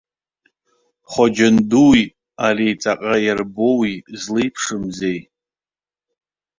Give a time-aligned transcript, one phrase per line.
[1.11, 2.01] Хоџьан дуи
[2.45, 5.19] ари ҵаҟа иарбоуи злеиԥшымзеи?